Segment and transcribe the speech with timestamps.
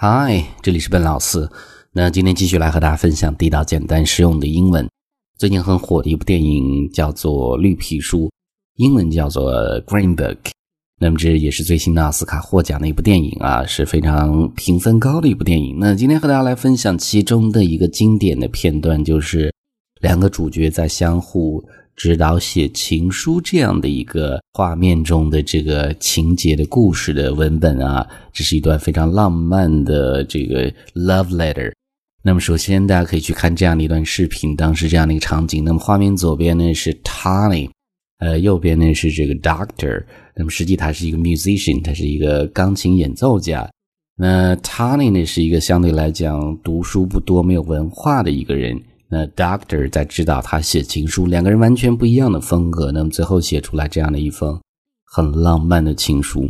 [0.00, 1.50] 嗨，这里是笨老四。
[1.90, 4.88] 那今天继续来和大家分享地道、简单、实用的英文。
[5.36, 8.26] 最近很火的一部电影叫做《绿皮书》，
[8.76, 9.52] 英文叫做
[9.86, 10.36] 《Green Book》。
[11.00, 15.76] 那么这也是最新的奥斯卡获奖的一部电影啊，是非常评分高的一部电影。
[15.80, 19.52] 那今天和大家来分享其中的一个经典的片段，就是
[20.00, 21.60] 两个主角在相互。
[21.98, 31.72] 指导写情书这样的一个画面中的这个情节的故事的文本啊，这是一段非常浪漫的这个 love letter。
[32.22, 35.64] 那么首先大家可以去看这样的一段视频，当时这样的一个场景。
[35.64, 37.68] 那么画面左边呢是 Tony，
[38.18, 40.04] 呃，右边呢是这个 Doctor。
[40.36, 43.68] 那么实际他是一个 musician，他是一个钢琴演奏家。
[44.16, 48.80] 那 Tony 呢是一个相对来讲读书不多、没有文化的一个人。
[49.10, 54.60] 那 Doctor 在指导他写情书，两个人完全不一样的风格，那么最后写出来这样的一封
[55.06, 56.46] 很浪漫的情书。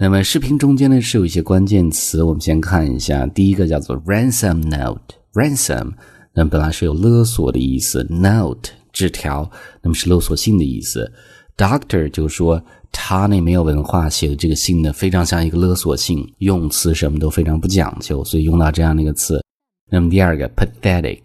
[0.00, 3.26] 那么视频中间呢是有一些关键词，我们先看一下。
[3.26, 5.92] 第一个叫做 ransom note，ransom，
[6.32, 9.50] 那本来是有勒索的意思，note 纸条，
[9.82, 11.12] 那么是勒索信的意思。
[11.58, 19.42] Doctor 就说他那没有文化写的这个信呢，非常像一个勒索信，用词什么都非常不讲究，所以用到这样的一个词。
[19.90, 21.18] 那么第二个 pathetic。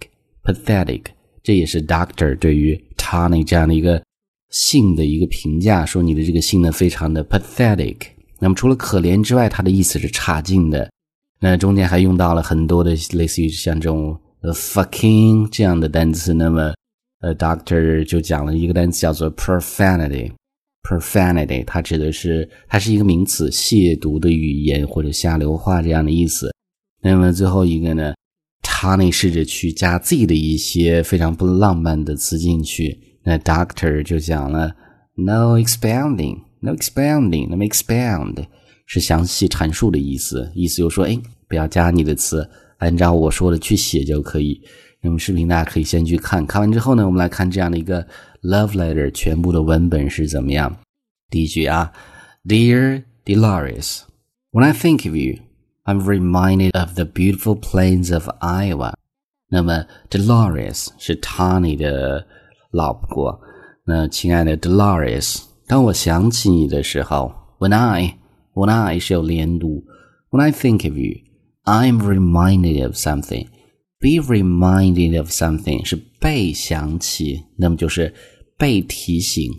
[0.43, 1.03] pathetic，
[1.41, 4.03] 这也是 Doctor 对于 Tony 这样的一个
[4.49, 7.97] 性的一个评价，说你的这个性呢非常的 pathetic。
[8.39, 10.89] 那么除了可怜之外，它的意思是差劲的。
[11.39, 16.33] 那中间还用到了很多的类似于像这种呃 fucking 这样的单词。
[16.33, 16.73] 那么
[17.21, 20.31] 呃，Doctor 就讲了一个单词叫做 profanity。
[20.83, 26.53] profanity 它指的是它是一个名词，亵渎的语言或者下流话这样的意思。
[27.01, 28.13] 那么最后一个呢？
[28.83, 34.75] 他呢试着去加自己的一些非常不浪漫的词进去，那 Doctor 就讲了
[35.15, 38.45] No expounding，No expounding，那么 expound
[38.85, 41.17] 是详细阐述的意思，意思就是说，哎，
[41.47, 42.45] 不要加你的词，
[42.79, 44.61] 按照我说的去写就可以。
[45.01, 48.05] 那么视频大家可以先去看看完之后呢，我们来看这样的一个
[48.41, 50.77] love letter 全部的文本是怎么样。
[51.29, 51.93] 第一句啊
[52.43, 55.37] ，Dear Dolores，When I think of you。
[55.84, 58.92] I'm reminded of the beautiful plains of Iowa。
[59.48, 62.26] 那么，Dolores 是 Tony 的
[62.70, 63.40] 老婆。
[63.84, 69.82] 那亲爱的 Dolores，当我想起你的时候，When I，When I 是有连读。
[70.30, 78.14] When I think of you，I'm reminded of something。Be reminded of something 是被想起，那么就是
[78.58, 79.50] 被提醒。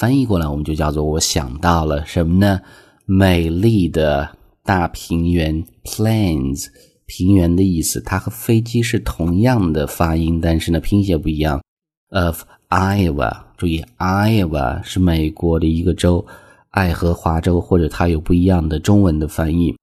[0.00, 2.60] 翻译过来，我们就叫做我想到了什么呢？
[3.06, 4.35] 美丽的。
[4.67, 6.65] 大平原 plains
[7.05, 11.61] 平原的意思，它和飞机是同样的发音，但是呢拼写不一样。
[12.09, 16.27] Of Iowa，注意 Iowa 是美国的一个州，
[16.71, 19.73] 爱荷华州或者它有不一样的中文的翻译，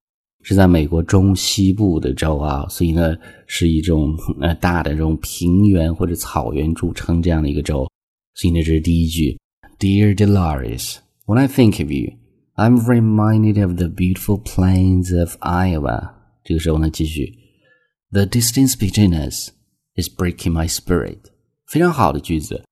[0.43, 3.15] 是在美国中西部的州啊，所以呢
[3.47, 7.87] 是一种呃大的这种平原或者草原著称这样的一个州。
[8.35, 9.35] 所以呢这是第一句
[9.79, 12.24] ，Dear Dolores，When I think of you。
[12.56, 16.14] I'm reminded of the beautiful plains of Iowa。
[16.44, 17.32] 这个时候呢，继续，
[18.10, 19.50] The distance between us
[19.94, 21.18] is breaking my spirit。
[21.66, 22.64] 非常好的句子，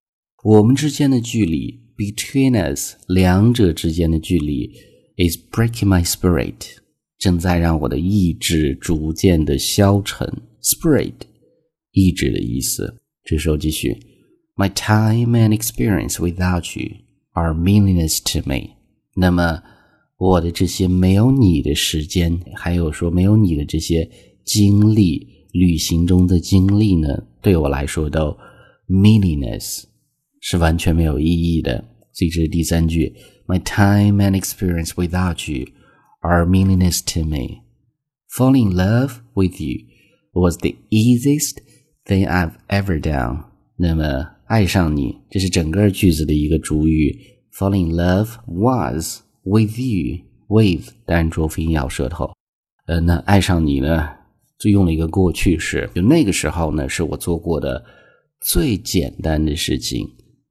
[0.42, 4.72] 我们之间的距离，between us，两者之间的距离，
[5.16, 6.76] is breaking my spirit，
[7.19, 10.26] 正在让我的意志逐渐的消沉。
[10.60, 11.14] Spirit，
[11.92, 12.98] 意志的意思。
[13.24, 13.96] 这时候继续，
[14.56, 16.96] My time and experience without you
[17.32, 18.71] are meaningless to me。
[19.16, 19.62] 那么
[20.18, 24.09] 我的这些没有你的时间，还有说没有你的这些
[24.46, 27.09] 经历，旅行中的经历呢，
[27.41, 28.35] 对我来说都
[28.88, 29.84] meaningless，
[30.40, 31.84] 是完全没有意义的。
[32.13, 33.13] 所以这是第三句
[33.47, 35.68] ，My time and experience without you
[36.22, 37.63] are meaningless to me.
[38.35, 39.85] Falling in love with you
[40.31, 41.57] was the easiest
[42.06, 43.45] thing I've ever done.
[43.78, 47.19] 那么爱上你，这是整个句子的一个主语。
[47.55, 52.31] Falling in love was With you, with 单浊辅音咬舌头，
[52.85, 54.07] 呃，那爱上你呢，
[54.57, 57.83] 就用了一个过去式，就那个时候呢，是我做过的
[58.39, 60.09] 最简单的事情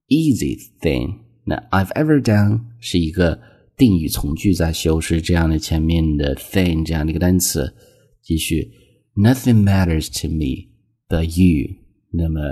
[0.09, 1.17] ，easy thing。
[1.45, 3.41] 那 I've ever done 是一个
[3.79, 7.75] 定语从句在修饰这样的前面的 thing 这样的一个单词。
[8.21, 8.71] 继续
[9.17, 10.69] ，Nothing matters to me
[11.09, 11.77] but you。
[12.11, 12.43] 那么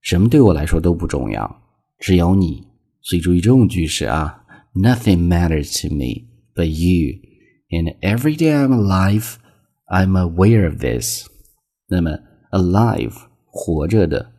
[0.00, 1.62] 什么对我来说都不重要，
[2.00, 2.65] 只有你。
[3.05, 4.37] 所以注意这种句式啊。
[4.73, 7.19] Nothing matters to me but you,
[7.69, 9.35] and every day I'm alive,
[9.87, 11.25] I'm aware of this.
[11.89, 12.19] 那么，
[12.51, 13.13] alive
[13.45, 14.31] 活着的，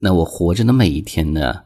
[0.00, 1.64] 那我活着的每一天呢，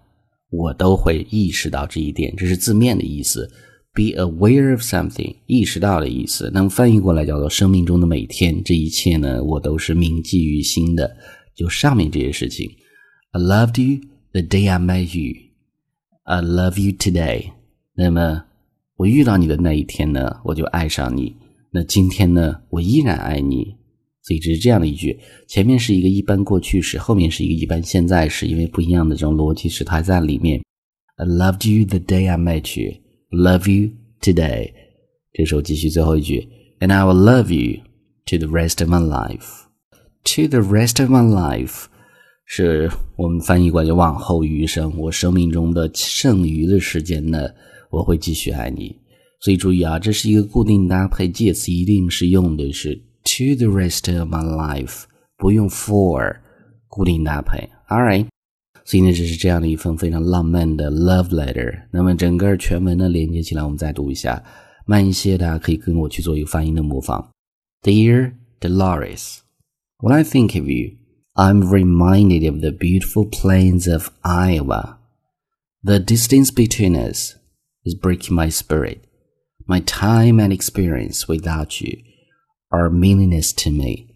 [0.50, 3.48] 我都会意识到这一点，这是字面的意思。
[3.94, 6.50] be aware of something，意识到的意思。
[6.52, 11.14] 那么翻译过来叫做生命中的每天，这一切呢，我都是铭记于心的。
[11.54, 12.68] 就上面这些事情，
[13.32, 14.00] I loved you
[14.32, 15.45] the day I met you.
[16.26, 17.52] I love you today.
[17.94, 18.44] 那么
[18.96, 21.36] 我遇到你的那一天呢，我就爱上你。
[21.72, 23.76] 那今天呢，我依然爱你。
[24.22, 25.18] 所以这是这样的一句，
[25.48, 30.62] 前面是一个一般过去时，后面是一个一般现在时，因为不一样的这种逻辑是它在里面。
[31.16, 32.94] I loved you the day I met you.
[33.30, 33.90] Love you
[34.20, 34.72] today.
[35.32, 36.48] 这时候继续最后一句，
[36.78, 37.82] And I will love you
[38.26, 39.62] to the rest of my life.
[40.24, 41.86] To the rest of my life
[42.47, 47.47] 是我们翻译过来就往后余生，我生命中的剩余的时间呢，
[47.91, 48.95] 我会继续爱你。
[49.39, 52.99] 所以注意啊，这是一个固定搭配，介词一定是用的是。
[53.23, 55.03] to the rest of my life，
[55.37, 56.37] 不用 for
[56.87, 57.69] 固定搭配。
[57.89, 58.25] All right，
[58.85, 61.83] 所以呢，这是这样的一份非常浪漫的 love letter。
[61.91, 64.41] 那么整个全文呢连接起来，我们再读一下，
[64.85, 67.29] 慢一些，大家可以跟我去做一个发音的模仿。
[67.83, 69.39] Dear Dolores,
[69.99, 70.91] when I think of you,
[71.39, 74.97] I'm reminded of the beautiful plains of Iowa.
[75.83, 77.35] The distance between us
[77.85, 79.05] is breaking my spirit.
[79.67, 82.01] My time and experience without you
[82.71, 84.15] are meaningless to me.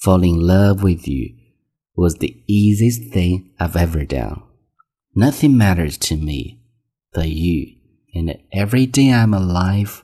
[0.00, 1.32] Falling in love with you
[1.94, 4.42] was the easiest thing I've ever done.
[5.14, 6.60] Nothing matters to me
[7.12, 7.76] but you,
[8.16, 10.02] and every day I'm alive,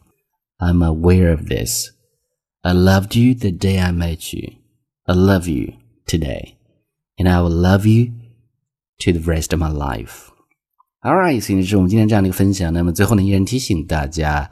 [0.61, 1.91] I'm aware of this.
[2.62, 4.55] I loved you the day I met you.
[5.09, 6.55] I love you today,
[7.17, 8.12] and I will love you
[8.99, 10.29] to the rest of my life.
[11.03, 12.73] All right，所以这是我们今天这样的一个分享。
[12.73, 14.51] 那么最后呢，依然提醒大家。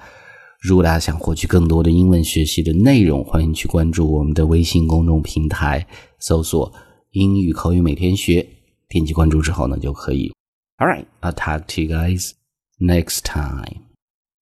[0.60, 5.84] 如果大家想获取更多的英文学习的内容，欢迎去关注我们的微信公众平台，
[6.20, 6.72] 搜索
[7.10, 8.46] “英语口语每天学”，
[8.88, 10.32] 点击关注之后呢，就可以。
[10.78, 12.30] All right, I'll talk to you guys
[12.78, 13.91] next time.